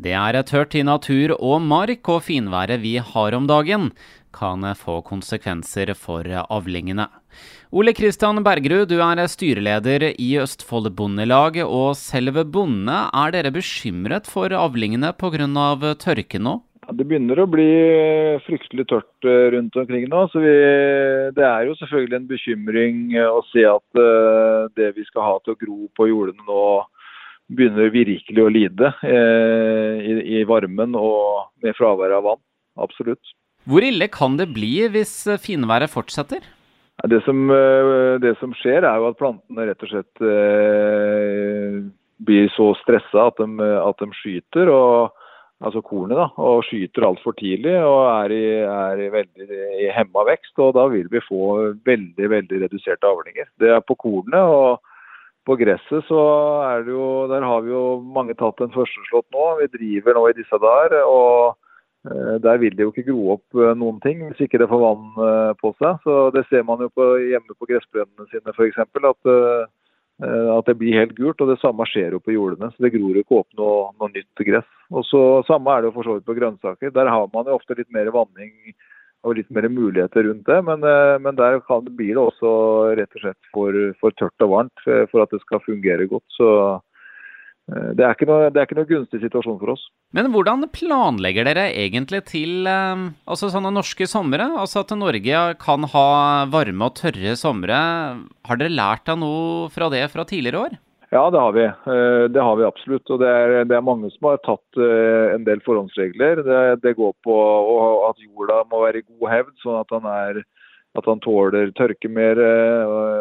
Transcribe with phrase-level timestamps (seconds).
[0.00, 3.90] Det er tørt i natur og mark, og finværet vi har om dagen
[4.32, 7.08] kan få konsekvenser for avlingene.
[7.70, 14.30] Ole Kristian Bergerud, du er styreleder i Østfold Bondelag, og selve bonde, er dere bekymret
[14.30, 15.94] for avlingene pga.
[16.00, 16.60] tørke nå?
[16.90, 17.70] Det begynner å bli
[18.46, 20.24] fryktelig tørt eh, rundt omkring nå.
[20.32, 20.54] så vi,
[21.36, 25.54] Det er jo selvfølgelig en bekymring å se at uh, det vi skal ha til
[25.54, 26.64] å gro på jordene nå,
[27.56, 32.42] begynner virkelig å lide eh, i, i, varmen og med fravær av vann.
[32.80, 33.34] Absolutt.
[33.68, 36.44] Hvor ille kan det bli hvis finværet fortsetter?
[37.10, 40.24] Det som, uh, det som skjer, er jo at plantene rett og slett
[42.20, 44.68] blir så stressa at, at de skyter.
[44.68, 45.16] og
[45.60, 50.24] altså kornet, da, og skyter altfor tidlig og er i, er i veldig i hemma
[50.28, 50.54] vekst.
[50.58, 53.50] og Da vil vi få veldig veldig reduserte avlinger.
[53.60, 54.40] Det er på kornet.
[54.40, 54.80] og
[55.50, 56.20] på gresset så
[56.68, 57.82] er det jo, der har vi jo
[58.14, 59.46] mange tatt en førsteslått nå.
[59.58, 60.94] Vi driver nå i disse dager.
[61.02, 61.56] og
[62.06, 64.82] eh, Der vil det jo ikke gro opp eh, noen ting hvis ikke det får
[64.84, 65.98] vann eh, på seg.
[66.06, 68.82] så Det ser man jo på, hjemme på gressbrønnene sine f.eks.
[68.86, 69.76] At
[70.20, 71.40] at det blir helt gult.
[71.40, 72.68] og Det samme skjer jo på jordene.
[72.70, 74.68] så Det gror ikke opp noe, noe nytt gress.
[74.92, 76.92] Og så Samme er det jo for så vidt på grønnsaker.
[76.92, 78.52] Der har man jo ofte litt mer vanning
[79.24, 80.60] og litt mer muligheter rundt det.
[80.66, 82.52] Men, eh, men der kan, blir det også
[82.98, 86.26] rett og slett for, for tørt og varmt eh, for at det skal fungere godt.
[86.36, 86.50] Så
[87.70, 89.86] Eh, det er, noe, det er, ikke noe, gunstig situasjon for oss.
[90.16, 94.48] Men hvordan planlegger dere egentlig til altså sånne norske somre?
[94.58, 96.06] Altså at Norge kan ha
[96.50, 97.80] varme og tørre somre.
[98.48, 100.78] Har dere lært av noe fra det fra tidligere år?
[101.10, 101.64] Ja, det har vi.
[101.64, 103.10] Eh, det har vi absolutt.
[103.10, 106.44] Og det er, det er mange som har tatt en del forhåndsregler.
[106.46, 107.36] Det, det, går på
[108.06, 110.42] at jorda må være i god hevd, sånn at han, er,
[110.98, 112.38] at han tåler tørke mer.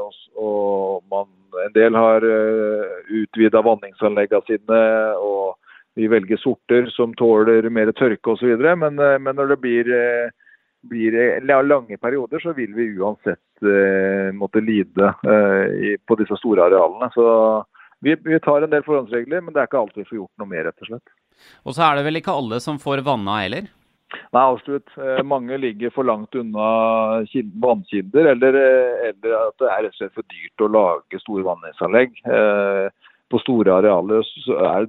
[0.00, 1.28] Og, og man
[1.66, 4.80] en del har eh, utvida vanningsanleggene sine,
[5.20, 5.60] og
[5.94, 8.56] vi velger sorter som tåler mer tørke osv.
[8.64, 9.92] Men, men når det blir,
[10.88, 13.68] blir lange perioder, så vil vi uansett
[14.34, 15.12] måtte lide
[16.02, 17.12] på disse store arealene.
[17.14, 17.28] Så
[18.04, 20.50] vi, vi, tar en del forhåndsregler, men det er ikke alltid vi får gjort noe
[20.50, 21.16] mer, rett og slett.
[21.64, 23.70] Og så er det vel ikke alle som får vanna heller?
[24.34, 24.90] Nei, absolutt.
[24.98, 26.66] Eh, mange ligger for langt unna
[27.62, 31.46] vannkilder, eller, eh, eller, at det er rett og slett for dyrt å lage store
[31.46, 32.20] vanningsanlegg.
[32.26, 32.88] Eh,
[33.32, 34.20] på store arealer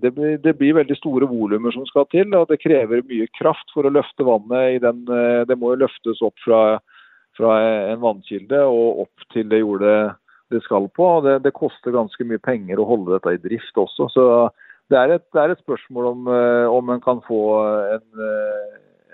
[0.03, 3.72] det, blir, det blir veldig store volumer som skal til, og det krever mye kraft
[3.74, 4.76] for å løfte vannet.
[4.76, 5.06] i den,
[5.47, 6.78] Det må jo løftes opp fra,
[7.38, 7.56] fra
[7.94, 10.14] en vannkilde og opp til det jordet
[10.54, 11.08] det skal på.
[11.26, 14.10] det, det, koster ganske mye penger å holde dette i drift også.
[14.14, 14.26] så
[14.94, 16.28] det er et, det er et spørsmål om,
[16.70, 17.40] om en kan få
[17.96, 18.26] en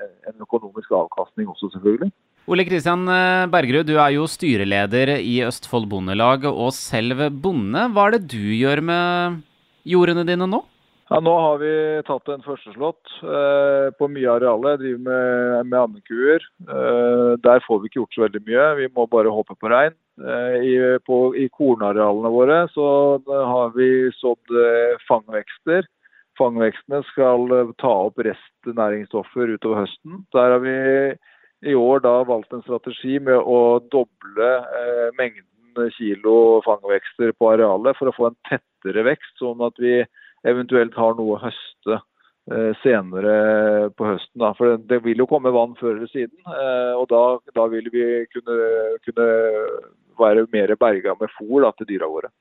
[0.02, 2.12] en økonomisk avkastning også, selvfølgelig.
[2.52, 7.86] Ole Kristian eh, Bergerud, du er jo styreleder i Østfold Bondelag og selv bonde.
[7.94, 9.42] Hva er det du gjør med
[9.88, 10.63] jordene dine nå?
[11.11, 11.72] Ja, nå har vi
[12.07, 14.63] tatt en førsteslått eh, på mye areal.
[14.69, 16.45] Jeg driver med, med andekuer.
[16.63, 18.67] Eh, der får vi ikke gjort så veldig mye.
[18.79, 19.97] Vi må bare håpe på regn.
[20.23, 22.85] Eh, i, på, I kornarealene våre så
[23.27, 23.89] har vi
[24.21, 25.89] sådd eh, fangvekster
[26.41, 30.23] fangvekstene skal eh, ta opp restnæringsstoffer utover høsten.
[30.35, 30.75] Der har vi
[31.71, 37.97] i år da valgt en strategi med å doble eh, mengden kilo fangvekster på arealet
[38.00, 40.01] for å få en tettere vekst, sånn at vi
[40.47, 44.38] eventuelt har noe å høste eh, senere på høsten.
[44.44, 44.53] Da.
[44.57, 47.24] For det vil jo komme vann før eller siden, eh, og da,
[47.56, 48.62] da, vil vi kunne,
[49.07, 49.28] kunne
[50.22, 52.31] være mer berga med fôr da, til dyra våre.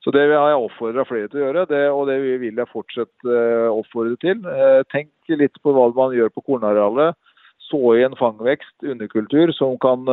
[0.00, 3.40] Så Det har jeg oppfordra flere til å gjøre, det, og det vil jeg fortsette
[3.68, 4.38] å oppfordre til.
[4.88, 7.18] Tenk litt på hva man gjør på kornarealet.
[7.66, 10.08] Så i en fangvekst, underkultur, som kan,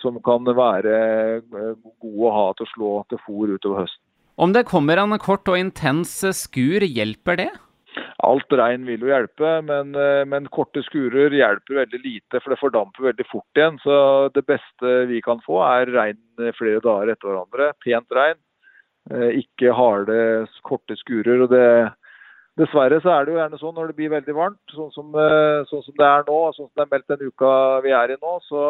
[0.00, 0.94] som kan være
[1.52, 4.09] god å ha til å slå til fôr utover høsten.
[4.40, 7.50] Om det kommer en kort og intens skur, hjelper det?
[8.24, 9.92] Alt regn vil jo hjelpe, men,
[10.28, 13.76] men, korte skurer hjelper veldig lite, for det fordamper veldig fort igjen.
[13.84, 13.94] Så
[14.36, 17.72] det beste vi kan få, er regn flere dager etter hverandre.
[17.84, 18.40] Pent regn.
[19.10, 20.16] Eh, ikke harde,
[20.66, 21.42] korte skurer.
[21.42, 21.92] og det
[22.60, 25.62] Dessverre så er det jo gjerne sånn når det blir veldig varmt, sånn som, eh,
[25.70, 27.52] sånn som det er nå, sånn som det er meldt den uka
[27.86, 28.64] vi er i nå, så,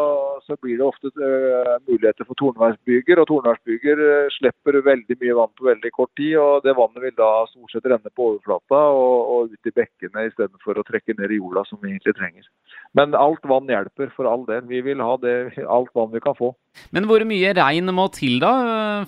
[0.46, 3.18] så blir det ofte uh, muligheter for tornværsbyger.
[3.22, 7.16] Og tornværsbyger uh, slipper veldig mye vann på veldig kort tid, og det vannet vil
[7.18, 11.34] da stort sett renne på overflata og, og ut i bekkene istedenfor å trekke ned
[11.34, 12.46] i jorda, som vi egentlig trenger.
[12.94, 14.62] Men alt vann hjelper, for all del.
[14.70, 15.36] Vi vil ha det,
[15.66, 16.54] alt vann vi kan få.
[16.94, 18.54] Men hvor mye regn må til da,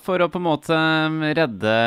[0.02, 0.85] for å på en måte
[1.38, 1.81] redde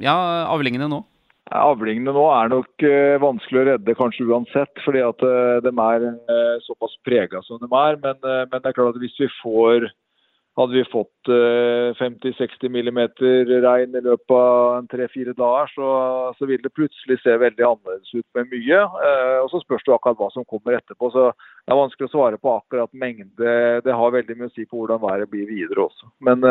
[0.00, 0.16] ja,
[0.48, 1.04] avlingene nå?
[1.52, 6.06] Avlingene nå er nok uh, vanskelig å redde kanskje uansett, fordi at uh, de er
[6.12, 7.98] uh, såpass prega som de er.
[8.02, 9.90] Men, men, det er klart at hvis vi får
[10.52, 11.28] hadde vi fått
[11.96, 12.98] 50-60 mm
[13.64, 15.86] regn i løpet av tre-fire dager, så,
[16.36, 18.82] så, vil det plutselig se veldig annerledes ut med mye.
[19.40, 21.08] Og Så spørs det akkurat hva som kommer etterpå.
[21.08, 23.54] så Det er vanskelig å svare på akkurat mengde.
[23.80, 26.12] Det har veldig mye å si på hvordan været blir videre også.
[26.20, 26.44] Men,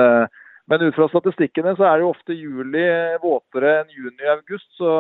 [0.72, 2.88] men ut fra statistikkene så er det jo ofte juli
[3.20, 4.70] våtere enn juni-august.
[4.80, 4.92] så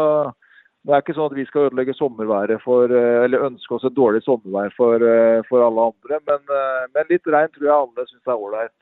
[0.81, 3.93] det er ikke sånn at vi skal ødelegge sommerværet for, eh, eller ønske oss et
[3.93, 6.17] dårlig sommervær for, eh, for alle andre.
[6.25, 8.81] Men, eh, men, litt regn tror jeg alle syns er ålreit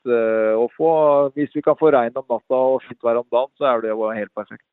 [0.56, 0.92] å få.
[1.36, 3.90] Hvis vi kan få regn om natta og fint vær om dagen, så er det
[3.90, 4.64] jo helt perfekt.